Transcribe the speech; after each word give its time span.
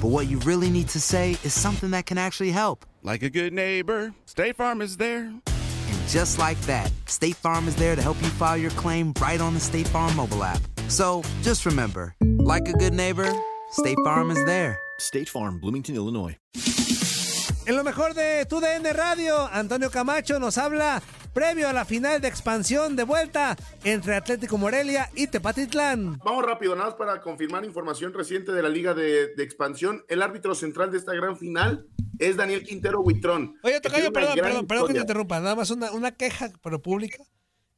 but 0.00 0.08
what 0.08 0.28
you 0.28 0.38
really 0.40 0.70
need 0.70 0.88
to 0.88 1.00
say 1.00 1.32
is 1.44 1.52
something 1.52 1.90
that 1.90 2.06
can 2.06 2.16
actually 2.16 2.50
help. 2.50 2.86
Like 3.02 3.22
a 3.22 3.30
good 3.30 3.52
neighbor, 3.52 4.12
State 4.24 4.56
Farm 4.56 4.80
is 4.80 4.96
there. 4.96 5.24
And 5.24 6.08
just 6.08 6.38
like 6.38 6.60
that, 6.62 6.90
State 7.06 7.36
Farm 7.36 7.68
is 7.68 7.76
there 7.76 7.94
to 7.94 8.02
help 8.02 8.20
you 8.22 8.28
file 8.28 8.56
your 8.56 8.70
claim 8.72 9.12
right 9.20 9.40
on 9.40 9.54
the 9.54 9.60
State 9.60 9.88
Farm 9.88 10.14
mobile 10.16 10.42
app. 10.42 10.60
So 10.88 11.22
just 11.42 11.66
remember, 11.66 12.14
like 12.38 12.66
a 12.68 12.72
good 12.72 12.94
neighbor, 12.94 13.30
State 13.72 13.98
Farm 14.04 14.30
is 14.30 14.42
there. 14.46 14.78
State 14.98 15.28
Farm, 15.28 15.60
Bloomington, 15.60 15.94
Illinois. 15.96 16.36
En 17.66 17.76
lo 17.76 17.84
mejor 17.84 18.14
de 18.14 18.44
tu 18.48 18.60
DN 18.60 18.84
Radio, 18.96 19.48
Antonio 19.52 19.90
Camacho 19.90 20.38
nos 20.40 20.56
habla 20.56 21.00
previo 21.32 21.68
a 21.68 21.72
la 21.72 21.84
final 21.84 22.20
de 22.20 22.28
expansión 22.28 22.96
de 22.96 23.04
vuelta 23.04 23.56
entre 23.84 24.16
Atlético 24.16 24.58
Morelia 24.58 25.10
y 25.14 25.26
Tepatitlán. 25.26 26.18
Vamos 26.24 26.44
rápido, 26.44 26.74
nada 26.74 26.90
más 26.90 26.96
para 26.98 27.20
confirmar 27.20 27.64
información 27.64 28.12
reciente 28.12 28.52
de 28.52 28.62
la 28.62 28.68
Liga 28.68 28.94
de, 28.94 29.34
de 29.34 29.42
Expansión. 29.42 30.04
El 30.08 30.22
árbitro 30.22 30.54
central 30.54 30.90
de 30.90 30.98
esta 30.98 31.12
gran 31.14 31.36
final 31.36 31.86
es 32.18 32.36
Daniel 32.36 32.64
Quintero 32.64 33.00
Huitrón. 33.00 33.56
Oye, 33.62 33.80
Tocayo, 33.80 34.12
perdón, 34.12 34.34
perdón, 34.34 34.66
perdón 34.66 34.86
que 34.88 34.94
te 34.94 35.00
interrumpa. 35.00 35.40
Nada 35.40 35.56
más 35.56 35.70
una, 35.70 35.90
una 35.92 36.12
queja, 36.12 36.50
pero 36.62 36.80
pública. 36.82 37.22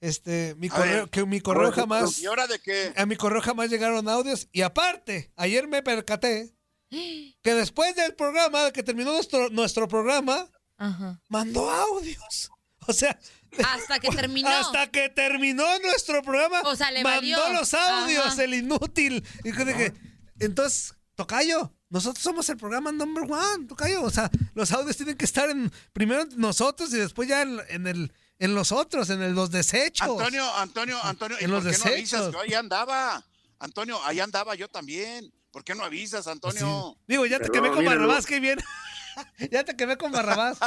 Este, 0.01 0.57
mi 0.59 0.69
correo, 0.69 1.03
ver. 1.03 1.11
que 1.11 1.25
mi 1.25 1.41
correo 1.41 1.67
Ahora, 1.67 1.77
jamás, 1.77 2.19
¿Y 2.19 2.27
ahora 2.27 2.49
de 2.49 2.59
qué? 2.59 2.93
a 2.97 3.07
mi 3.07 3.15
correo 3.15 3.41
jamás 3.41 3.71
llegaron 3.71 4.09
audios. 4.09 4.49
Y 4.51 4.63
aparte, 4.63 5.31
ayer 5.37 5.69
me 5.69 5.81
percaté 5.83 6.53
que 6.91 7.55
después 7.55 7.95
del 7.95 8.15
programa, 8.17 8.73
que 8.73 8.83
terminó 8.83 9.13
nuestro, 9.13 9.49
nuestro 9.51 9.87
programa, 9.87 10.49
Ajá. 10.77 11.21
mandó 11.29 11.71
audios. 11.71 12.51
O 12.89 12.93
sea, 12.93 13.19
Hasta 13.65 13.99
que 14.01 14.09
terminó. 14.17 14.49
hasta 14.49 14.91
que 14.91 15.09
terminó 15.09 15.65
nuestro 15.81 16.23
programa, 16.23 16.63
O 16.63 16.75
sea, 16.77 16.91
le 16.91 17.03
mandó 17.05 17.41
valió. 17.41 17.53
los 17.61 17.75
audios, 17.75 18.27
Ajá. 18.27 18.45
el 18.45 18.55
inútil. 18.55 19.25
Y 19.45 19.53
que 19.53 19.65
dije, 19.65 19.93
entonces, 20.41 20.95
Tocayo, 21.15 21.73
nosotros 21.91 22.23
somos 22.23 22.49
el 22.49 22.57
programa 22.57 22.91
number 22.91 23.25
one, 23.31 23.67
Tocayo. 23.69 24.03
O 24.03 24.11
sea, 24.11 24.31
los 24.55 24.73
audios 24.73 24.97
tienen 24.97 25.17
que 25.17 25.25
estar 25.27 25.49
en 25.51 25.71
primero 25.93 26.23
en 26.23 26.39
nosotros 26.39 26.93
y 26.93 26.97
después 26.97 27.29
ya 27.29 27.43
en, 27.43 27.61
en 27.69 27.87
el 27.87 28.13
en 28.39 28.55
los 28.57 28.73
otros, 28.73 29.09
en 29.11 29.23
el- 29.23 29.35
los 29.35 29.53
desechos. 29.53 30.09
Antonio, 30.09 30.57
Antonio, 30.57 30.99
Antonio, 31.05 31.37
¿y 31.41 31.45
En 31.45 31.51
por 31.51 31.63
los 31.63 31.77
qué 31.77 31.79
no 31.89 31.95
avisas? 31.95 32.21
desechos. 32.21 32.33
Yo 32.33 32.41
ahí 32.41 32.55
andaba. 32.55 33.25
Antonio, 33.61 34.01
ahí 34.05 34.19
andaba 34.19 34.57
yo 34.57 34.67
también. 34.69 35.33
¿Por 35.53 35.63
qué 35.63 35.75
no 35.77 35.85
avisas, 35.85 36.27
Antonio? 36.27 36.97
Digo, 37.07 37.25
ya 37.27 37.39
te 37.39 37.43
Pero 37.51 37.53
quemé 37.53 37.71
con 37.71 37.85
Barrabás, 37.85 38.27
qué 38.27 38.41
bien. 38.41 38.59
ya 39.51 39.65
te 39.65 39.77
quemé 39.77 39.97
con 39.97 40.13
Barrabás. 40.13 40.59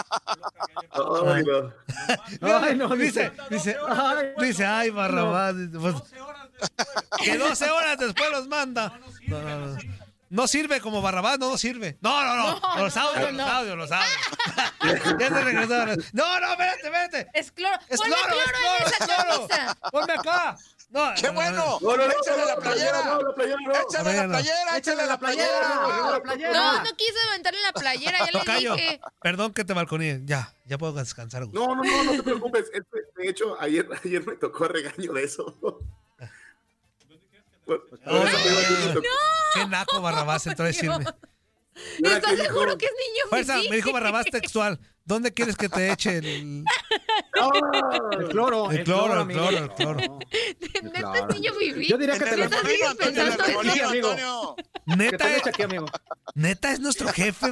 Ay, 0.91 1.43
no. 1.43 1.73
Ay, 2.41 2.75
no, 2.75 2.89
dice, 2.95 3.31
dice, 3.49 3.77
dice, 4.39 4.65
ay, 4.65 4.89
Barrabás. 4.89 5.55
pues, 5.79 5.95
que 7.23 7.37
12 7.37 7.69
horas 7.71 7.97
después 7.97 8.31
los 8.31 8.47
manda. 8.47 8.99
No, 9.27 9.41
no, 9.41 9.67
no. 9.67 9.77
No 10.29 10.47
sirve 10.47 10.81
como 10.81 11.01
Barrabás, 11.01 11.37
no, 11.39 11.51
no 11.51 11.57
sirve. 11.57 11.97
No, 12.01 12.23
no, 12.23 12.35
no. 12.35 12.59
No, 12.59 12.83
los 12.83 12.97
audios, 12.97 13.31
no. 13.31 13.37
los 13.37 13.49
audios, 13.49 13.77
los 13.77 13.91
audios. 13.91 15.19
ya 15.19 15.29
se 15.29 15.41
regresaron. 15.43 16.03
No, 16.13 16.39
no, 16.39 16.51
espérate, 16.51 16.81
espérate. 16.83 17.27
Es 17.33 17.51
cloro. 17.51 17.77
Es 17.87 18.01
cloro, 18.01 18.15
es 18.15 18.27
cloro 18.27 18.41
en 18.41 18.49
cloro, 18.49 18.77
esa 18.79 19.05
es 19.05 19.23
cloro. 19.23 19.47
Ponme 19.91 20.13
acá. 20.13 20.57
No, 20.89 21.13
¡Qué 21.19 21.29
bueno! 21.29 21.79
No, 21.81 21.97
no, 21.97 21.97
no, 21.97 22.03
¡Échale 22.05 22.37
no, 22.41 22.45
la 22.45 22.55
no, 22.55 22.61
playera! 22.61 23.03
no, 23.03 23.21
la 23.21 23.35
playera 23.35 23.57
no. 23.57 23.71
¡Échale 23.73 24.13
la 24.15 24.23
no. 24.23 24.29
playera! 24.29 24.77
¡Échale 24.77 25.07
la 25.07 25.17
playera! 25.19 26.53
No, 26.53 26.83
no 26.83 26.95
quise 26.95 27.13
aventarle 27.29 27.61
la 27.61 27.73
playera, 27.73 28.19
ya 28.19 28.31
Tocayo, 28.39 28.75
dije. 28.75 29.01
perdón 29.21 29.53
que 29.53 29.65
te 29.65 29.73
balconí. 29.73 30.21
Ya, 30.25 30.53
ya 30.65 30.77
puedo 30.77 30.93
descansar. 30.93 31.45
güey. 31.45 31.53
No, 31.53 31.75
no, 31.75 31.83
no, 31.83 32.03
no 32.05 32.11
te 32.13 32.23
preocupes. 32.23 32.65
Este, 32.73 32.99
de 33.17 33.29
hecho, 33.29 33.59
ayer, 33.59 33.87
ayer 34.03 34.25
me 34.25 34.35
tocó 34.35 34.67
regaño 34.67 35.11
de 35.13 35.23
eso. 35.23 35.43
Tocó. 35.59 35.81
Qué 39.53 39.67
naco 39.67 40.01
Barrabás 40.01 40.45
entró 40.47 40.65
a 40.65 40.67
decirme. 40.67 41.05
¿Y 41.99 42.05
ahora 42.07 42.17
¿Estás 42.17 42.37
seguro 42.37 42.77
que 42.77 42.85
es 42.85 42.91
niño 42.91 43.29
Fuerza, 43.29 43.57
me 43.69 43.75
dijo 43.75 43.91
Barrabás 43.91 44.25
textual. 44.25 44.79
¿Dónde 45.03 45.33
quieres 45.33 45.57
que 45.57 45.67
te 45.69 45.91
eche 45.91 46.17
el, 46.17 46.63
El 47.35 48.29
cloro, 48.29 48.71
el 48.71 48.83
cloro, 48.83 49.21
el 49.21 49.27
cloro, 49.27 49.57
el 49.57 49.69
cloro? 49.73 49.99
Neta 50.83 51.17
es 51.19 51.27
niño 51.35 51.53
fifí. 51.53 51.87
Yo 51.87 51.97
diría 51.97 52.17
que 52.17 52.25
te 52.25 52.37
lo 52.37 52.43
¿Estás 52.45 52.61
remolino, 52.63 52.87
Antonio, 52.89 53.21
en 53.21 53.27
el 53.27 53.37
pensando 53.37 53.43
en 53.43 53.49
remolino, 53.49 53.87
amigo. 53.89 54.09
Antonio. 54.11 54.55
que 54.55 54.63
te 54.85 54.95
Neta, 54.95 55.25
amigo. 55.63 55.85
neta 56.35 56.71
es 56.71 56.79
nuestro 56.79 57.07
jefe 57.09 57.51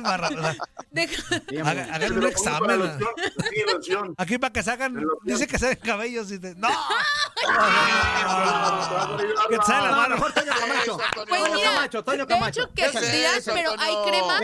Sí. 0.96 1.58
Haga- 1.58 1.88
Hagan 1.96 2.18
un 2.18 2.28
examen. 2.28 3.00
sí. 3.82 3.94
Aquí 4.18 4.38
para 4.38 4.54
que 4.54 4.64
sacan, 4.64 4.94
Loción. 4.94 5.18
dice 5.24 5.48
que 5.48 5.58
salen 5.60 5.78
cabellos 5.84 6.32
y 6.32 6.40
te, 6.40 6.56
¡No! 6.56 6.68
Que 9.50 9.58
te 9.58 9.66
sale 9.66 9.84
la 9.84 9.92
No, 9.92 9.98
mano. 9.98 10.16
mejor 10.16 10.32
Toño 10.34 10.52
Camacho. 10.60 10.98
Pues 11.28 11.42
Toño 11.42 11.56
mira, 11.56 11.72
Camacho, 11.74 12.04
Toño 12.04 12.18
de 12.26 12.34
Camacho. 12.34 12.62
hecho 12.62 12.70
que 12.74 12.82
¿Qué 12.82 12.86
es 12.88 13.12
dirás, 13.12 13.38
eso, 13.38 13.52
pero 13.54 13.72
hay 13.78 13.96
cremas 14.08 14.42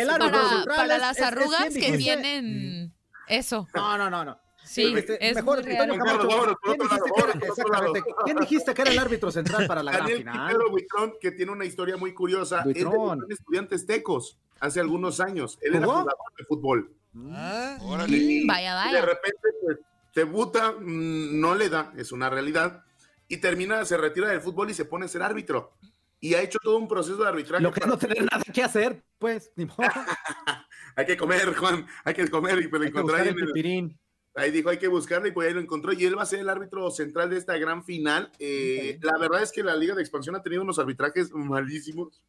para, 0.76 0.98
las 0.98 1.12
es- 1.18 1.22
es 1.22 1.24
arrugas 1.28 1.74
que 1.74 1.98
tienen 1.98 2.94
eso. 3.28 3.68
No, 3.74 3.98
no, 3.98 4.10
no, 4.10 4.26
no. 4.26 4.40
Sí, 4.70 4.94
Este, 4.96 5.30
es 5.30 5.36
mejor, 5.36 5.64
real. 5.64 5.90
Camacho. 5.98 6.28
Vámonos, 6.28 6.56
por 6.62 6.76
¿Quién 6.76 6.88
lado, 6.88 7.04
dijiste 7.04 7.22
era, 7.40 7.48
exactamente, 7.48 8.04
¿quién 8.24 8.38
dijiste 8.38 8.74
que 8.76 8.82
era 8.84 8.92
el 8.92 9.00
árbitro 9.00 9.32
central 9.32 9.66
para 9.66 9.82
la 9.82 9.92
gran 9.92 10.04
Daniel 10.04 10.20
final? 10.20 10.48
Quintero 10.50 10.70
Buitrón, 10.72 11.14
que 11.20 11.32
tiene 11.32 11.52
una 11.52 11.66
historia 11.66 11.98
muy 11.98 12.14
curiosa. 12.14 12.60
Es 12.60 12.66
de 12.76 12.84
Buitrón. 12.86 13.20
los 13.22 13.30
estudiantes 13.32 13.86
tecos 13.88 14.38
hace 14.60 14.80
algunos 14.80 15.20
años. 15.20 15.58
Él 15.62 15.76
era 15.76 15.86
¿Jugó? 15.88 16.00
jugador 16.02 16.34
de 16.38 16.46
fútbol. 16.46 16.92
Ah, 17.32 17.78
Órale. 17.82 18.16
Y- 18.18 18.46
Vaya, 18.46 18.86
y 18.90 18.94
de 18.94 19.00
vaya. 19.02 19.06
repente 19.08 19.40
pues, 19.64 19.78
debuta, 20.14 20.74
mm, 20.74 21.40
no 21.40 21.56
le 21.56 21.70
da, 21.70 21.92
es 21.98 22.12
una 22.12 22.30
realidad. 22.30 22.84
Y 23.28 23.38
termina, 23.38 23.84
se 23.86 23.98
retira 23.98 24.28
del 24.30 24.42
fútbol 24.42 24.70
y 24.70 24.76
se 24.76 24.86
pone 24.86 25.06
a 25.06 25.08
ser 25.08 25.24
árbitro. 25.24 25.74
Y 26.20 26.36
ha 26.36 26.42
hecho 26.42 26.60
todo 26.62 26.78
un 26.78 26.88
proceso 26.88 27.18
de 27.18 27.28
arbitraje. 27.28 27.64
Lo 27.64 27.72
que 27.72 27.80
para- 27.80 27.92
no 27.94 27.98
tener 27.98 28.22
nada 28.22 28.44
que 28.54 28.62
hacer, 28.62 29.02
pues, 29.18 29.52
ni 29.56 29.66
modo. 29.66 29.78
Hay 30.96 31.06
que 31.06 31.16
comer, 31.18 31.56
Juan, 31.56 31.88
hay 32.04 32.14
que 32.14 32.28
comer. 32.28 32.60
Y 32.62 32.68
pues 32.68 32.82
lo 32.82 32.86
Hay 32.88 32.92
que 32.92 33.00
ahí 33.16 33.22
el 33.22 33.28
en 33.30 33.40
el- 33.40 33.46
pipirín. 33.48 34.00
Ahí 34.40 34.52
dijo, 34.52 34.70
hay 34.70 34.78
que 34.80 34.88
buscarlo 34.88 35.28
y 35.28 35.32
pues 35.32 35.48
ahí 35.48 35.54
lo 35.54 35.60
encontró. 35.60 35.94
Y 35.94 36.06
él 36.06 36.18
va 36.18 36.24
a 36.24 36.26
ser 36.26 36.40
el 36.40 36.50
árbitro 36.50 36.90
central 36.92 37.30
de 37.30 37.38
esta 37.38 37.58
gran 37.58 37.84
final. 37.84 38.32
Eh, 38.40 38.98
La 39.02 39.18
verdad 39.18 39.42
es 39.44 39.52
que 39.52 39.64
la 39.64 39.76
Liga 39.76 39.96
de 39.96 40.02
Expansión 40.02 40.36
ha 40.36 40.42
tenido 40.42 40.62
unos 40.64 40.80
arbitrajes 40.80 41.32
malísimos. 41.34 42.24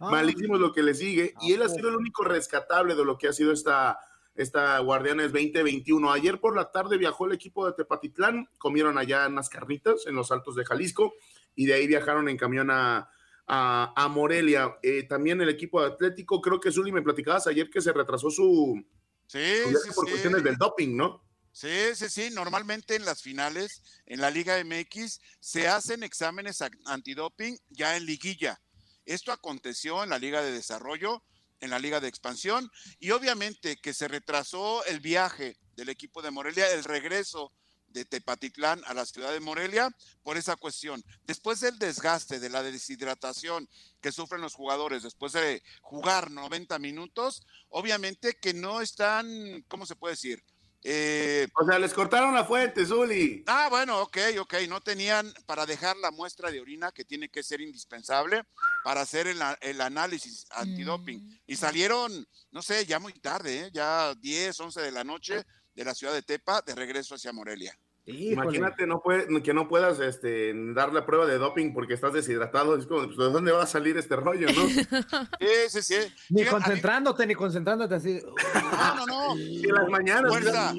Ah, 0.00 0.10
Malísimo 0.10 0.58
lo 0.58 0.72
que 0.72 0.82
le 0.82 0.94
sigue. 0.94 1.34
Y 1.42 1.52
él 1.52 1.62
ha 1.62 1.68
sido 1.68 1.88
el 1.88 1.96
único 1.96 2.24
rescatable 2.24 2.94
de 2.94 3.04
lo 3.04 3.16
que 3.18 3.28
ha 3.28 3.32
sido 3.32 3.52
esta, 3.52 3.98
esta 4.34 4.78
Guardianes 4.80 5.32
2021. 5.32 6.10
Ayer 6.10 6.40
por 6.40 6.56
la 6.56 6.72
tarde 6.72 6.98
viajó 6.98 7.26
el 7.26 7.32
equipo 7.32 7.66
de 7.66 7.72
Tepatitlán, 7.74 8.48
comieron 8.58 8.98
allá 8.98 9.28
unas 9.28 9.48
carnitas 9.48 10.06
en 10.06 10.16
los 10.16 10.32
altos 10.32 10.56
de 10.56 10.64
Jalisco 10.64 11.12
y 11.54 11.66
de 11.66 11.74
ahí 11.74 11.86
viajaron 11.86 12.28
en 12.28 12.36
camión 12.36 12.70
a, 12.70 13.10
a, 13.46 13.92
a 13.94 14.08
Morelia. 14.08 14.76
Eh, 14.82 15.04
también 15.04 15.40
el 15.40 15.48
equipo 15.50 15.80
de 15.80 15.88
Atlético, 15.88 16.40
creo 16.40 16.58
que 16.58 16.72
Zuli 16.72 16.90
me 16.90 17.02
platicabas 17.02 17.46
ayer 17.46 17.70
que 17.70 17.80
se 17.80 17.92
retrasó 17.92 18.28
su, 18.30 18.82
Sí, 19.26 19.38
su 19.62 19.68
viaje 19.70 19.84
sí, 19.88 19.94
por 19.94 20.06
sí. 20.06 20.10
cuestiones 20.10 20.42
del 20.42 20.56
doping, 20.56 20.96
¿no? 20.96 21.22
Sí, 21.52 21.94
sí, 21.94 22.08
sí. 22.08 22.30
Normalmente 22.30 22.96
en 22.96 23.04
las 23.04 23.22
finales, 23.22 23.82
en 24.06 24.20
la 24.20 24.30
Liga 24.30 24.62
MX, 24.64 25.20
se 25.38 25.68
hacen 25.68 26.02
exámenes 26.02 26.62
antidoping 26.86 27.58
ya 27.68 27.96
en 27.96 28.06
liguilla. 28.06 28.60
Esto 29.04 29.32
aconteció 29.32 30.02
en 30.02 30.10
la 30.10 30.18
Liga 30.18 30.42
de 30.42 30.52
Desarrollo, 30.52 31.22
en 31.60 31.70
la 31.70 31.78
Liga 31.78 32.00
de 32.00 32.08
Expansión, 32.08 32.70
y 32.98 33.10
obviamente 33.10 33.76
que 33.76 33.94
se 33.94 34.08
retrasó 34.08 34.84
el 34.86 35.00
viaje 35.00 35.56
del 35.76 35.90
equipo 35.90 36.22
de 36.22 36.30
Morelia, 36.30 36.70
el 36.72 36.84
regreso 36.84 37.52
de 37.88 38.04
Tepatitlán 38.06 38.82
a 38.86 38.94
la 38.94 39.04
ciudad 39.04 39.32
de 39.32 39.40
Morelia 39.40 39.94
por 40.22 40.38
esa 40.38 40.56
cuestión. 40.56 41.04
Después 41.24 41.60
del 41.60 41.78
desgaste, 41.78 42.40
de 42.40 42.48
la 42.48 42.62
deshidratación 42.62 43.68
que 44.00 44.12
sufren 44.12 44.40
los 44.40 44.54
jugadores 44.54 45.02
después 45.02 45.32
de 45.32 45.62
jugar 45.82 46.30
90 46.30 46.78
minutos, 46.78 47.46
obviamente 47.68 48.38
que 48.40 48.54
no 48.54 48.80
están, 48.80 49.62
¿cómo 49.68 49.84
se 49.84 49.96
puede 49.96 50.14
decir? 50.14 50.42
Eh, 50.84 51.46
O 51.60 51.64
sea, 51.64 51.78
les 51.78 51.92
cortaron 51.92 52.34
la 52.34 52.44
fuente, 52.44 52.84
Zuli. 52.84 53.44
Ah, 53.46 53.68
bueno, 53.70 54.00
ok, 54.00 54.18
ok. 54.40 54.54
No 54.68 54.80
tenían 54.80 55.32
para 55.46 55.64
dejar 55.64 55.96
la 55.98 56.10
muestra 56.10 56.50
de 56.50 56.60
orina 56.60 56.90
que 56.90 57.04
tiene 57.04 57.28
que 57.28 57.42
ser 57.42 57.60
indispensable 57.60 58.42
para 58.82 59.00
hacer 59.02 59.28
el, 59.28 59.40
el 59.60 59.80
análisis 59.80 60.44
antidoping. 60.50 61.40
Y 61.46 61.56
salieron, 61.56 62.26
no 62.50 62.62
sé, 62.62 62.84
ya 62.84 62.98
muy 62.98 63.12
tarde, 63.12 63.66
¿eh? 63.66 63.70
ya 63.72 64.14
10, 64.16 64.58
11 64.58 64.80
de 64.80 64.90
la 64.90 65.04
noche 65.04 65.44
de 65.74 65.84
la 65.84 65.94
ciudad 65.94 66.12
de 66.12 66.22
Tepa 66.22 66.62
de 66.62 66.74
regreso 66.74 67.14
hacia 67.14 67.32
Morelia. 67.32 67.78
Imagínate 68.04 68.84
no 68.86 69.00
puede, 69.00 69.42
que 69.44 69.54
no 69.54 69.68
puedas 69.68 70.00
este, 70.00 70.52
dar 70.74 70.92
la 70.92 71.06
prueba 71.06 71.24
de 71.24 71.38
doping 71.38 71.72
porque 71.72 71.94
estás 71.94 72.12
deshidratado. 72.12 72.76
Es 72.76 72.86
como, 72.86 73.04
pues, 73.06 73.16
¿de 73.16 73.24
dónde 73.30 73.52
va 73.52 73.62
a 73.62 73.66
salir 73.66 73.96
este 73.96 74.16
rollo, 74.16 74.48
no? 74.52 74.68
Sí, 75.40 75.48
sí, 75.68 75.82
sí. 75.82 75.94
Ni 76.30 76.42
Fíjate, 76.42 76.56
a 76.56 76.58
mí- 76.58 76.64
concentrándote, 76.64 77.26
ni 77.26 77.34
concentrándote 77.36 77.94
así. 77.94 78.20
No, 78.54 78.94
no, 78.94 79.06
no. 79.06 79.36
Y 79.38 79.66
las 79.68 79.88
mañanas. 79.88 80.30
Fuerza, 80.32 80.74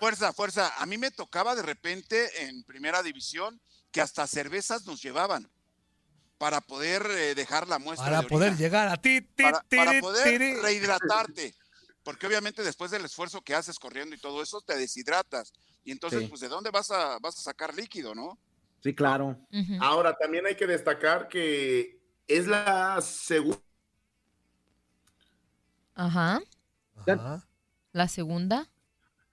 fuerza, 0.00 0.32
fuerza. 0.32 0.72
A 0.78 0.86
mí 0.86 0.96
me 0.96 1.10
tocaba 1.10 1.54
de 1.54 1.62
repente 1.62 2.46
en 2.48 2.64
primera 2.64 3.02
división 3.02 3.60
que 3.90 4.00
hasta 4.00 4.26
cervezas 4.26 4.86
nos 4.86 5.02
llevaban 5.02 5.48
para 6.38 6.60
poder 6.62 7.06
eh, 7.10 7.34
dejar 7.34 7.68
la 7.68 7.78
muestra 7.78 8.06
Para 8.06 8.22
de 8.22 8.28
poder 8.28 8.56
llegar 8.56 8.88
a 8.88 8.96
ti, 8.96 9.20
ti, 9.20 9.42
para, 9.44 9.60
para 9.62 9.90
tiri, 9.90 10.00
poder 10.00 10.24
tiri. 10.24 10.54
rehidratarte. 10.56 11.54
Porque 12.02 12.26
obviamente 12.26 12.62
después 12.62 12.90
del 12.90 13.04
esfuerzo 13.04 13.40
que 13.42 13.54
haces 13.54 13.78
corriendo 13.78 14.14
y 14.16 14.18
todo 14.18 14.42
eso, 14.42 14.60
te 14.62 14.76
deshidratas. 14.76 15.52
Y 15.84 15.92
entonces, 15.92 16.20
Sí. 16.20 16.26
pues, 16.28 16.40
¿de 16.40 16.48
dónde 16.48 16.70
vas 16.70 16.90
a, 16.90 17.18
vas 17.18 17.38
a 17.38 17.42
sacar 17.42 17.74
líquido, 17.74 18.14
no? 18.14 18.38
Sí, 18.82 18.94
claro. 18.94 19.38
Ahora, 19.80 20.14
también 20.16 20.46
hay 20.46 20.56
que 20.56 20.66
destacar 20.66 21.28
que 21.28 22.00
es 22.26 22.46
la 22.46 23.00
segunda. 23.00 23.58
Ajá. 25.94 26.40
Ajá. 27.06 27.46
La 27.92 28.08
segunda. 28.08 28.68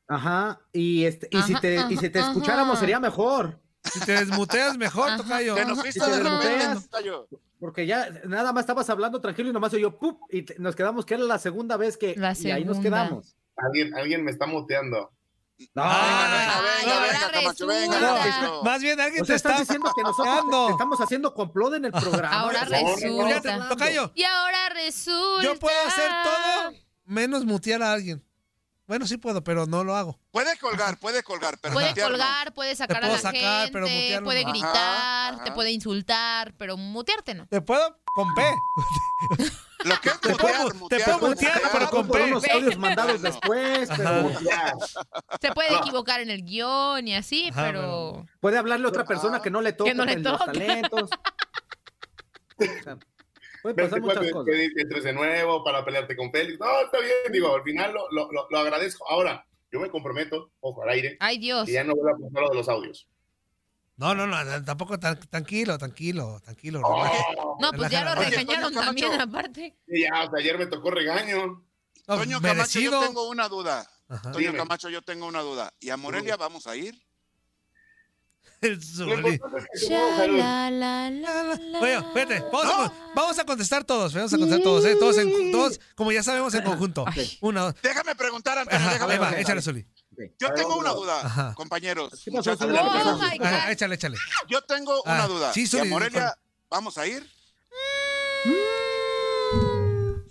Ajá. 0.08 0.62
Y, 0.74 1.06
este, 1.06 1.28
y, 1.32 1.42
si 1.44 1.54
Ajá, 1.54 1.62
te, 1.62 1.76
y 1.90 1.98
si 1.98 2.10
te 2.10 2.20
ajá. 2.20 2.30
escucháramos 2.30 2.80
sería 2.80 3.00
mejor. 3.00 3.60
Si 3.84 4.00
te 4.02 4.12
desmuteas 4.14 4.78
mejor, 4.78 5.18
tocayo. 5.18 5.56
Que 5.56 5.66
nos 5.66 5.80
Y 5.80 5.82
fuiste 5.82 6.00
te 6.02 6.12
desmuteas. 6.12 6.90
Tocayo. 6.90 7.28
Porque 7.60 7.86
ya 7.86 8.10
nada 8.26 8.54
más 8.54 8.62
estabas 8.64 8.90
hablando 8.90 9.22
tranquilo 9.22 9.50
y 9.50 9.54
nomás 9.54 9.72
yo 9.72 9.98
¡pup! 9.98 10.20
y 10.30 10.44
te- 10.44 10.60
nos 10.60 10.76
quedamos 10.76 11.06
que 11.06 11.14
era 11.16 11.24
la 11.24 11.40
segunda 11.40 11.78
vez 11.78 11.98
que 11.98 12.16
La 12.16 12.34
y 12.38 12.52
ahí 12.52 12.66
nos 12.66 12.80
quedamos. 12.80 13.36
Alguien, 13.56 13.94
alguien 13.96 14.24
me 14.24 14.32
está 14.32 14.46
muteando. 14.48 15.12
No, 15.74 15.84
venga, 15.84 16.56
ahora 16.56 16.72
venga, 16.78 17.32
Camacho, 17.32 17.68
venga, 17.68 18.00
resulta. 18.00 18.30
Camacho. 18.30 18.64
Más 18.64 18.82
bien 18.82 19.00
alguien 19.00 19.24
o 19.24 19.26
te 19.26 19.36
está 19.36 19.50
estás 19.50 19.68
diciendo 19.68 19.92
que 19.96 20.02
nosotros 20.04 20.68
te 20.68 20.72
estamos 20.72 21.02
haciendo 21.02 21.34
complot 21.34 21.74
en 21.76 21.86
el 21.86 21.92
programa. 21.92 22.40
Ahora 22.40 22.66
resulta. 22.66 24.12
Y 24.16 24.24
ahora 24.24 24.70
resulta. 24.70 25.44
yo 25.44 25.60
puedo 25.60 25.88
hacer 25.88 26.12
todo 26.24 26.74
menos 27.06 27.46
mutear 27.46 27.82
a 27.82 27.94
alguien. 27.94 28.24
Bueno, 28.88 29.08
sí 29.08 29.16
puedo, 29.16 29.42
pero 29.42 29.66
no 29.68 29.86
lo 29.86 29.96
hago. 29.96 30.20
Puede 30.32 30.58
colgar, 30.58 30.98
puede 31.00 31.24
colgar, 31.24 31.58
pero 31.62 31.74
Puede 31.74 31.94
no. 31.96 32.08
colgar, 32.10 32.54
puede 32.54 32.76
sacar 32.76 32.98
a 32.98 33.08
puedo 33.08 33.14
la 33.14 33.22
sacar, 33.22 33.70
pero 33.72 33.88
gente, 33.88 34.02
mutearlo 34.04 34.26
puede 34.26 34.44
no. 34.44 34.50
gritar, 34.52 35.34
Ajá, 35.36 35.44
te 35.46 35.52
puede 35.54 35.72
insultar, 35.72 36.54
pero 36.58 36.76
mutearte 36.76 37.34
no. 37.34 37.48
Te 37.48 37.62
puedo 37.62 37.98
con 38.14 38.34
P. 38.34 38.44
Lo 39.84 39.96
que 40.02 40.10
es 40.10 40.20
Te 40.22 40.30
mutear, 40.30 40.38
puedo- 40.56 40.68
te 40.70 40.74
mutear, 40.78 41.20
puedo 41.20 41.30
mutear, 41.30 41.62
pero 41.72 42.26
unos 42.26 42.48
audios 42.50 42.78
mandados 42.78 43.22
después, 43.22 43.90
pero 43.96 44.30
Ya. 44.42 44.74
Se 45.42 45.52
puede 45.54 45.76
equivocar 45.78 46.22
en 46.22 46.30
el 46.30 46.44
guion 46.44 47.08
y 47.08 47.16
así, 47.16 47.50
Ajá, 47.52 47.66
pero... 47.68 48.26
puede 48.40 48.58
hablarle 48.58 48.86
a 48.86 48.90
otra 48.90 49.06
persona 49.06 49.42
que 49.42 49.50
no 49.50 49.62
le 49.62 49.74
toca 49.74 49.90
Que 49.92 49.96
no 49.96 50.06
le 50.06 50.18
los 50.18 50.38
toca. 50.40 50.52
talentos. 50.52 51.10
O 52.62 52.64
sea, 52.84 52.98
puede 53.64 53.76
pasar 53.76 54.02
muchas 54.02 54.18
cuate, 54.18 54.32
cosas. 54.32 54.54
que 54.54 54.70
que 54.76 54.82
entres 54.82 55.04
de 55.04 55.14
nuevo 55.14 55.64
para 55.64 55.84
pelearte 55.84 56.16
con 56.16 56.32
Félix. 56.32 56.60
No, 56.60 56.82
está 56.82 57.00
bien, 57.00 57.32
digo, 57.32 57.56
al 57.56 57.64
final 57.64 57.92
lo, 57.94 58.08
lo, 58.12 58.30
lo- 58.50 58.58
agradezco. 58.60 59.08
Ahora, 59.10 59.46
yo 59.72 59.80
me 59.80 59.90
comprometo, 59.90 60.52
ojo, 60.60 60.84
al 60.84 60.90
aire, 60.90 61.18
Ay, 61.20 61.40
Dios. 61.40 61.66
que 61.66 61.72
ya 61.74 61.84
no 61.84 61.96
voy 61.96 62.10
a 62.12 62.14
apuntar 62.14 62.44
lo 62.44 62.50
de 62.50 62.56
los 62.56 62.70
audios. 62.70 63.08
No, 64.02 64.16
no, 64.16 64.26
no, 64.26 64.64
tampoco 64.66 65.00
tan, 65.00 65.20
tranquilo, 65.30 65.78
tranquilo, 65.78 66.40
tranquilo. 66.44 66.82
Oh, 66.84 67.56
No, 67.62 67.72
pues 67.72 67.92
ya 67.92 68.04
lo 68.04 68.16
regañaron 68.16 68.74
también, 68.74 69.12
Camacho. 69.12 69.30
aparte. 69.30 69.78
ya, 69.86 70.24
o 70.24 70.32
sea, 70.32 70.40
ayer 70.40 70.58
me 70.58 70.66
tocó 70.66 70.90
regaño. 70.90 71.64
No, 72.08 72.18
Toño 72.18 72.42
Camacho, 72.42 72.80
yo 72.80 73.00
tengo 73.00 73.30
una 73.30 73.48
duda. 73.48 73.88
Ajá. 74.10 74.32
Toño 74.32 74.48
Dime. 74.48 74.58
Camacho, 74.58 74.90
yo 74.90 75.04
tengo 75.04 75.28
una 75.28 75.42
duda. 75.42 75.72
¿Y 75.80 75.92
a 75.92 75.98
Morelia 75.98 76.36
vamos 76.36 76.66
a 76.66 76.76
ir? 76.76 77.00
Oye, 78.64 78.80
vamos, 82.52 82.66
a, 82.66 82.76
con- 82.78 82.94
vamos 83.16 83.40
a 83.40 83.46
contestar 83.46 83.84
todos, 83.84 84.14
vamos 84.16 84.34
a 84.34 84.38
contestar 84.38 84.64
todos, 84.64 84.86
¿eh? 84.86 84.96
Todos, 85.00 85.18
en, 85.20 85.52
todos, 85.52 85.80
como 85.96 86.12
ya 86.12 86.24
sabemos, 86.24 86.56
en 86.56 86.64
conjunto. 86.64 87.06
Una, 87.42 87.62
dos. 87.62 87.76
Déjame 87.84 88.16
preguntar, 88.16 88.58
Antonio, 88.58 88.80
Ajá, 88.80 88.94
déjame 88.94 89.14
ahí 89.14 89.20
va, 89.20 89.40
échale, 89.40 89.62
Zuli. 89.62 89.86
Yo 90.40 90.54
tengo 90.54 90.76
una 90.78 90.92
duda, 90.92 91.22
Ajá. 91.26 91.54
compañeros. 91.56 92.12
Échale, 93.70 93.96
échale. 93.96 94.18
Yo 94.48 94.62
tengo 94.64 95.02
Ah, 95.06 95.14
una 95.16 95.28
duda. 95.28 95.54
sí, 95.54 95.66
¿Y 95.72 95.80
a 95.80 95.86
Morelia 95.86 96.36
vamos 96.70 96.98
a 96.98 97.08
ir? 97.08 97.26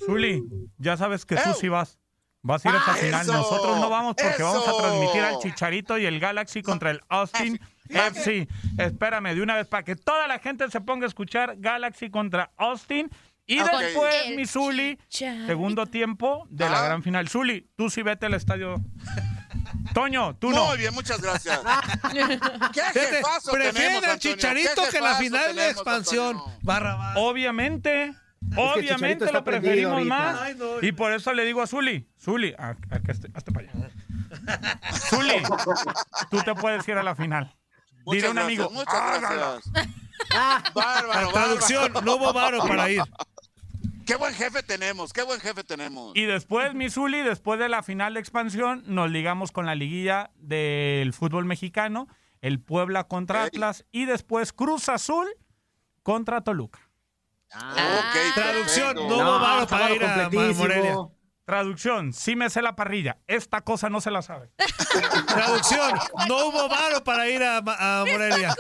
Zuli, 0.05 0.43
ya 0.79 0.97
sabes 0.97 1.25
que 1.25 1.37
tú 1.37 1.51
sí 1.59 1.69
vas. 1.69 1.99
Vas 2.43 2.65
a 2.65 2.71
ir 2.71 2.75
a 2.75 2.79
esa 2.79 2.93
¡Ah, 2.93 2.95
final. 2.95 3.21
eso! 3.23 3.33
Nosotros 3.35 3.79
no 3.81 3.91
vamos 3.91 4.15
porque 4.21 4.43
vamos 4.43 4.67
a 4.67 4.77
transmitir 4.77 5.21
al 5.23 5.39
Chicharito 5.41 5.99
y 5.99 6.07
el 6.07 6.19
Galaxy 6.21 6.63
contra 6.63 6.91
el 6.91 7.01
Austin 7.09 7.61
FC. 7.89 8.49
Espérame 8.79 9.35
de 9.35 9.43
una 9.43 9.57
vez 9.57 9.67
para 9.67 9.83
que 9.85 9.95
toda 9.95 10.27
la 10.27 10.39
gente 10.39 10.71
se 10.71 10.81
ponga 10.81 11.05
a 11.05 11.09
escuchar 11.09 11.57
Galaxy 11.59 12.11
contra 12.11 12.51
Austin. 12.57 13.11
Y 13.47 13.59
después, 13.59 14.15
El 14.27 14.37
mi 14.37 14.47
Zuli, 14.47 14.97
segundo 15.09 15.85
tiempo 15.87 16.47
de 16.51 16.71
la 16.71 16.83
gran 16.85 17.03
final. 17.03 17.29
Zuli, 17.29 17.69
tú 17.77 17.91
sí 17.91 18.03
vete 18.03 18.27
al 18.27 18.35
estadio. 18.35 18.77
Toño, 19.95 20.35
tú 20.37 20.51
no. 20.51 20.67
Muy 20.67 20.79
bien, 20.79 20.95
muchas 20.95 21.21
gracias. 21.21 21.61
¿Qué 22.73 22.83
jefazo 22.93 23.53
prefieren 23.53 23.75
tenemos, 23.75 24.05
al 24.05 24.11
Antonio? 24.11 24.37
Chicharito 24.37 24.83
¿Qué 24.85 24.91
que 24.91 25.01
la 25.01 25.15
final 25.17 25.57
de 25.57 25.71
expansión. 25.71 26.41
Barra, 26.63 26.95
barra. 26.97 27.21
Obviamente, 27.21 28.15
obviamente 28.57 29.33
lo 29.33 29.45
preferimos 29.45 29.93
ahorita. 29.95 30.09
más. 30.15 30.41
Ay, 30.41 30.55
no. 30.57 30.67
Y 30.83 30.93
por 30.93 31.13
eso 31.13 31.33
le 31.33 31.45
digo 31.45 31.63
a 31.63 31.67
Zuli, 31.67 32.09
Zuli, 32.23 32.55
a, 32.59 32.71
a 32.71 33.01
que 33.01 33.13
esté- 33.13 33.31
hazte 33.35 33.53
para 33.53 33.69
allá. 33.69 33.91
Zuli, 35.11 35.43
tú 36.31 36.43
te 36.43 36.55
puedes 36.55 36.87
ir 36.89 36.95
a 36.97 37.03
la 37.03 37.15
final. 37.15 37.55
Dile 38.07 38.29
a 38.29 38.31
un 38.31 38.39
amigo, 38.39 38.71
gracias. 38.71 38.87
Muchas 39.21 39.21
gracias. 39.71 39.71
Bárbaro, 40.75 41.27
La 41.27 41.33
traducción, 41.33 41.83
bárbaro. 41.93 42.07
no 42.07 42.15
hubo 42.17 42.33
varo 42.33 42.59
para 42.67 42.91
ir. 42.91 43.03
Qué 44.11 44.17
buen 44.17 44.35
jefe 44.35 44.65
tenemos, 44.65 45.13
qué 45.13 45.23
buen 45.23 45.39
jefe 45.41 45.63
tenemos. 45.63 46.11
Y 46.17 46.25
después, 46.25 46.75
mi 46.75 46.91
Zuli, 46.91 47.21
después 47.21 47.61
de 47.61 47.69
la 47.69 47.85
final 47.85 48.15
de 48.15 48.19
expansión, 48.19 48.83
nos 48.87 49.09
ligamos 49.09 49.53
con 49.53 49.67
la 49.67 49.77
liguilla 49.77 50.33
del 50.35 51.13
fútbol 51.13 51.45
mexicano, 51.45 52.09
el 52.41 52.59
Puebla 52.59 53.05
contra. 53.05 53.45
Atlas 53.45 53.85
y 53.93 54.07
después 54.07 54.53
Cruz 54.53 54.89
Azul 54.89 55.29
contra 56.03 56.41
Toluca. 56.41 56.91
Ok, 57.55 58.35
Traducción, 58.35 58.95
perfecto. 58.95 59.09
no 59.09 59.15
hubo 59.15 59.39
varo 59.39 59.63
está 59.63 59.79
para 59.79 59.95
ir 59.95 60.05
a. 60.05 60.29
Morelia. 60.55 60.97
Traducción, 61.45 62.13
sí 62.13 62.35
me 62.35 62.51
sé 62.51 62.63
la 62.63 62.75
parrilla. 62.75 63.19
Esta 63.29 63.61
cosa 63.61 63.91
no 63.91 64.01
se 64.01 64.11
la 64.11 64.23
sabe. 64.23 64.51
Traducción, 65.29 65.97
no 66.27 66.49
hubo 66.49 66.69
varo 66.69 67.05
para 67.05 67.29
ir 67.29 67.45
a, 67.45 67.59
a 67.59 68.05
Morelia. 68.05 68.57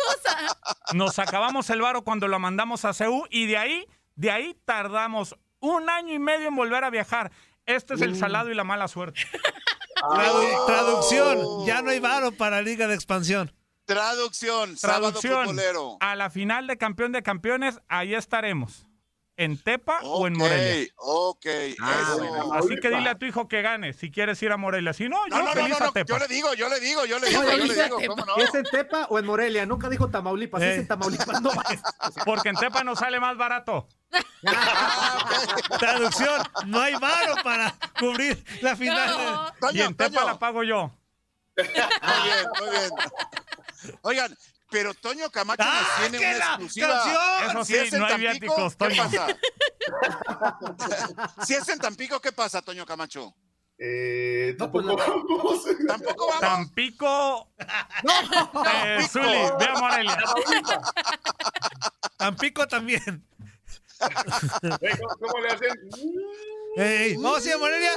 Nos 0.94 1.18
acabamos 1.18 1.68
el 1.70 1.80
varo 1.80 2.02
cuando 2.02 2.28
lo 2.28 2.38
mandamos 2.38 2.84
a 2.84 2.92
CEU 2.92 3.24
y 3.30 3.46
de 3.46 3.58
ahí, 3.58 3.86
de 4.20 4.30
ahí 4.30 4.54
tardamos 4.66 5.34
un 5.60 5.88
año 5.88 6.12
y 6.12 6.18
medio 6.18 6.48
en 6.48 6.56
volver 6.56 6.84
a 6.84 6.90
viajar. 6.90 7.32
Este 7.64 7.94
es 7.94 8.02
el 8.02 8.16
salado 8.16 8.50
y 8.50 8.54
la 8.54 8.64
mala 8.64 8.86
suerte. 8.88 9.20
Tradu- 9.96 10.66
traducción, 10.66 11.66
ya 11.66 11.80
no 11.82 11.90
hay 11.90 12.00
varo 12.00 12.32
para 12.32 12.60
Liga 12.60 12.86
de 12.86 12.94
Expansión. 12.94 13.50
Traducción, 13.86 14.76
sábado 14.76 15.12
Traducción 15.12 15.46
futbolero. 15.46 15.96
a 16.00 16.16
la 16.16 16.28
final 16.30 16.66
de 16.66 16.76
campeón 16.76 17.12
de 17.12 17.22
campeones, 17.22 17.80
ahí 17.88 18.14
estaremos. 18.14 18.86
¿En 19.36 19.56
Tepa 19.56 20.00
o 20.02 20.26
en 20.26 20.36
Morelia? 20.36 20.86
Ok, 20.96 21.46
Ah, 21.80 21.98
eso. 22.02 22.18
bueno, 22.18 22.52
Así 22.52 22.76
que 22.76 22.90
dile 22.90 23.08
a 23.08 23.14
tu 23.18 23.24
hijo 23.24 23.48
que 23.48 23.62
gane 23.62 23.94
si 23.94 24.10
quieres 24.10 24.42
ir 24.42 24.52
a 24.52 24.58
Morelia. 24.58 24.92
Si 24.92 25.08
no, 25.08 25.16
yo 25.28 25.36
No, 25.36 25.38
no, 25.38 25.44
no, 25.46 25.52
feliz 25.52 25.70
no, 25.70 25.76
a 25.76 25.86
no, 25.86 25.92
Tepa. 25.92 26.12
yo 26.12 26.18
le 26.18 26.28
digo, 26.28 26.52
yo 26.52 26.68
le 26.68 26.78
digo, 26.78 27.06
yo 27.06 27.18
le 27.18 27.28
digo, 27.28 27.42
No, 27.42 27.50
yo 27.56 27.64
le 27.64 27.74
digo, 27.84 27.96
¿cómo 28.06 28.26
no? 28.26 28.36
¿Es 28.36 28.54
en 28.54 28.64
Tepa 28.64 29.06
o 29.08 29.18
en 29.18 29.24
Morelia? 29.24 29.64
Nunca 29.64 29.88
dijo 29.88 30.08
Tamaulipas. 30.10 30.60
Eh. 30.60 30.72
Es 30.74 30.78
en 30.80 30.88
Tamaulipas, 30.88 31.40
no. 31.40 31.50
Porque 32.26 32.50
en 32.50 32.56
Tepa 32.56 32.84
nos 32.84 32.98
sale 32.98 33.18
más 33.18 33.38
barato. 33.38 33.88
Traducción, 35.78 36.42
no 36.66 36.80
hay 36.80 36.94
varo 36.96 37.34
para 37.42 37.74
cubrir 37.98 38.42
la 38.62 38.76
final. 38.76 39.52
No. 39.60 39.70
Y 39.72 39.80
en 39.82 39.94
Tepa 39.94 40.24
la 40.24 40.38
pago 40.38 40.62
yo. 40.62 40.92
Muy 41.56 41.66
bien, 41.66 42.46
muy 42.60 42.70
bien. 42.70 42.90
Oigan, 44.02 44.36
pero 44.70 44.94
Toño 44.94 45.30
Camacho 45.30 45.62
¡Ah, 45.66 45.80
nos 45.82 46.10
tiene 46.10 46.18
una 46.18 46.38
la 46.38 46.44
exclusiva. 46.46 46.88
canción! 46.88 47.50
Eso 47.50 47.64
Si 47.64 47.72
sí, 47.72 47.78
es 47.78 47.92
en 47.92 47.98
no 48.00 48.06
hay 48.06 48.10
Tampico, 48.12 48.30
viáticos, 48.56 48.76
¿qué 48.76 48.88
Toño. 48.88 49.02
pasa? 49.10 49.26
si 51.46 51.54
es 51.54 51.68
en 51.68 51.78
Tampico, 51.78 52.20
¿qué 52.20 52.32
pasa, 52.32 52.62
Toño 52.62 52.86
Camacho? 52.86 53.34
Eh, 53.82 54.54
No, 54.58 54.70
pues, 54.70 54.86
tampoco 54.86 55.36
vamos. 55.42 55.64
Tampoco 55.88 56.26
vamos. 56.28 56.40
Tampico. 56.40 57.48
Eh, 58.74 59.08
Zuli, 59.08 59.26
ve 59.58 59.66
a 59.66 59.74
Morelia. 59.78 60.18
Tampico 62.16 62.66
también. 62.68 63.26
¿Cómo, 64.00 65.16
cómo 65.18 65.42
le 65.42 65.48
hacen? 65.50 65.70
Vamos 67.22 67.44
a 67.44 67.48
ir 67.48 67.54
a 67.54 67.58
Morelia. 67.58 67.92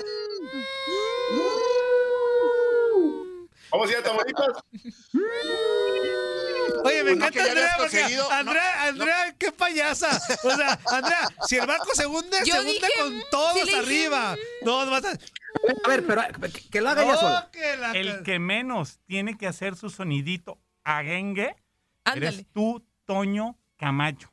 Vamos 3.71 3.87
a 3.87 3.91
ir 3.91 3.97
a 3.97 4.03
Tamaulipas. 4.03 4.47
Oye, 6.85 7.03
me 7.03 7.11
Pues 7.11 7.17
no, 7.17 7.25
encanta 7.27 7.43
Andrea 7.43 7.75
porque 7.77 8.01
conseguido- 8.01 8.29
no, 8.29 8.35
Andrea, 8.35 8.83
Andrea, 8.83 9.35
qué 9.37 9.51
payasa. 9.51 10.09
O 10.43 10.51
sea, 10.55 10.79
Andrea, 10.91 11.27
si 11.47 11.57
el 11.57 11.65
barco 11.65 11.89
se 11.93 12.05
hunde, 12.05 12.37
Yo 12.45 12.53
se 12.55 12.59
hunde 12.59 12.73
dije, 12.73 12.87
con 12.99 13.13
sí 13.13 13.23
todos 13.31 13.55
le 13.55 13.63
dije, 13.63 13.77
arriba. 13.77 14.35
No, 14.63 14.85
no 14.85 14.91
vas 14.91 15.05
a. 15.05 15.11
A 15.11 15.87
ver, 15.87 16.05
pero 16.05 16.21
que, 16.51 16.69
que 16.69 16.81
lo 16.81 16.89
haga 16.89 17.03
ella 17.03 17.15
sola. 17.17 17.41
No, 17.45 17.51
que 17.51 17.77
la- 17.77 17.91
El 17.93 18.23
que 18.23 18.39
menos 18.39 18.99
tiene 19.05 19.37
que 19.37 19.47
hacer 19.47 19.75
su 19.75 19.89
sonidito 19.89 20.59
agengue 20.83 21.55
eres 22.15 22.45
tú, 22.53 22.85
Toño 23.05 23.57
Camacho. 23.77 24.31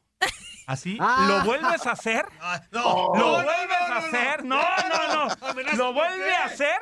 Así, 0.71 0.97
Ah. 1.01 1.25
lo 1.29 1.43
vuelves 1.45 1.85
a 1.85 1.91
hacer, 1.93 2.25
Ah, 2.41 2.61
no, 2.71 2.81
lo 2.81 3.15
no, 3.17 3.33
vuelves 3.43 3.67
no, 3.69 3.89
no, 3.89 3.95
a 3.97 4.01
no, 4.01 4.07
hacer, 4.07 4.45
no, 4.45 4.63
no, 4.89 5.27
no, 5.27 5.27
lo 5.77 5.85
¿por 5.87 5.95
vuelve 5.95 6.33
a 6.33 6.45
hacer 6.45 6.79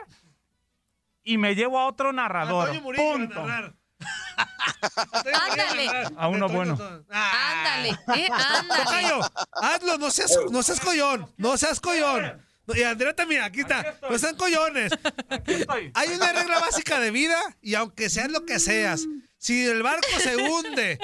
y 1.25 1.38
me 1.38 1.54
llevo 1.54 1.78
a 1.78 1.87
otro 1.87 2.12
narrador. 2.12 2.71
Punto. 2.83 3.40
a 3.49 3.73
Ándale. 5.50 5.90
A 6.18 6.28
uno 6.28 6.49
bueno. 6.50 6.78
Ah. 7.11 7.52
Ándale, 7.52 7.99
eh, 8.21 8.28
ándale. 8.59 8.85
Tocayo, 8.85 9.21
hazlo, 9.52 9.97
no 9.97 10.11
seas, 10.11 10.37
no 10.50 10.62
seas 10.62 10.80
collón, 10.80 11.33
no 11.38 11.57
seas 11.57 11.80
collón. 11.80 12.47
No, 12.66 12.75
Y 12.76 12.83
Andrea 12.83 13.16
también, 13.16 13.42
aquí 13.42 13.61
está, 13.61 13.80
Aquí 13.80 13.97
no 14.11 14.18
sean 14.18 14.37
collones. 14.37 14.92
Aquí 15.30 15.54
estoy. 15.54 15.90
Hay 15.95 16.09
una 16.11 16.30
regla 16.35 16.59
básica 16.59 17.00
de 17.00 17.11
vida 17.11 17.38
y 17.62 17.75
aunque 17.75 18.11
seas 18.11 18.30
lo 18.30 18.45
que 18.45 18.61
seas, 18.61 19.07
si 19.38 19.66
el 19.66 19.83
barco 19.83 20.07
se 20.23 20.37
hunde, 20.37 20.99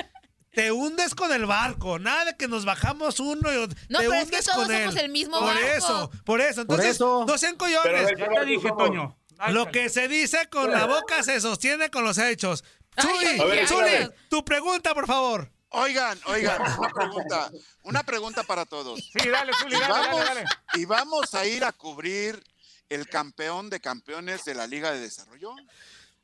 te 0.54 0.72
hundes 0.72 1.14
con 1.14 1.32
el 1.32 1.46
barco. 1.46 1.98
Nada 1.98 2.24
de 2.26 2.36
que 2.36 2.48
nos 2.48 2.64
bajamos 2.64 3.20
uno 3.20 3.52
y 3.52 3.56
otro. 3.56 3.78
No, 3.88 3.98
te 4.00 4.04
pero 4.08 4.14
es 4.18 4.24
hundes 4.24 4.46
que 4.46 4.52
todos 4.52 4.66
con 4.66 4.74
él. 4.74 4.84
somos 4.84 4.96
el 5.02 5.10
mismo 5.10 5.38
Por 5.38 5.48
barco. 5.54 5.66
eso, 5.66 6.10
por 6.24 6.40
eso. 6.40 6.66
Por 6.66 6.76
Entonces, 6.76 6.94
eso. 6.96 7.24
no 7.26 7.38
sean 7.38 7.56
Pero 7.58 7.82
ver, 7.82 8.16
Ya 8.18 8.26
¿cómo 8.26 8.40
te 8.40 8.44
dije? 8.46 8.68
Toño. 8.78 9.18
Ay, 9.38 9.52
Lo 9.52 9.70
que 9.70 9.88
se 9.88 10.06
dice 10.08 10.48
con 10.48 10.70
la 10.70 10.86
boca 10.86 11.22
se 11.22 11.40
sostiene 11.40 11.90
con 11.90 12.04
los 12.04 12.18
hechos. 12.18 12.62
Zuli, 13.00 13.66
Zuli, 13.66 13.88
ay. 13.88 14.08
tu 14.30 14.44
pregunta, 14.44 14.94
por 14.94 15.06
favor. 15.06 15.50
Oigan, 15.70 16.16
oigan, 16.26 16.62
una 16.78 16.88
pregunta, 16.88 17.50
una 17.82 18.02
pregunta 18.04 18.42
para 18.44 18.64
todos. 18.64 19.00
Sí, 19.00 19.28
dale, 19.28 19.52
Zuli, 19.60 19.74
Y 19.76 19.80
dale, 19.80 19.92
dale, 20.08 20.24
dale. 20.24 20.44
y 20.74 20.84
vamos 20.84 21.34
a 21.34 21.44
ir 21.46 21.64
a 21.64 21.72
cubrir 21.72 22.40
el 22.88 23.08
campeón 23.08 23.70
de 23.70 23.80
campeones 23.80 24.44
de 24.44 24.54
la 24.54 24.68
Liga 24.68 24.92
de 24.92 25.00
Desarrollo. 25.00 25.52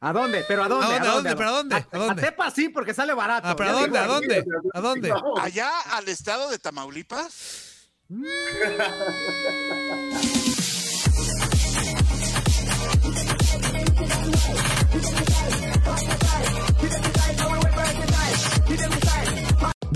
¿A 0.03 0.13
dónde? 0.15 0.45
¿Pero 0.49 0.65
a 0.65 0.69
dónde? 0.69 0.87
¿A 0.87 0.91
dónde, 0.91 1.09
a 1.09 1.13
dónde? 1.13 1.37
¿Pero 1.37 1.49
a 1.49 1.53
dónde? 1.53 1.77
¿A 1.77 1.99
dónde? 1.99 2.23
Tepa 2.23 2.51
sí, 2.51 2.71
porque 2.71 2.95
sale 2.95 3.13
barato. 3.13 3.49
Ah, 3.49 3.55
¿pero 3.55 3.71
a 3.71 3.73
dónde? 3.73 3.99
¿A 3.99 4.07
dónde? 4.07 4.45
¿A 4.73 4.81
dónde? 4.81 5.15
Allá 5.41 5.71
al 5.93 6.09
estado 6.09 6.51
de 6.51 6.59
Tamaulipas. 6.59 7.91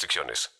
restricciones. 0.00 0.59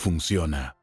funciona. 0.01 0.80